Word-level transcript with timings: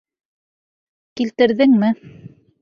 Килтерҙеңме? 1.21 1.93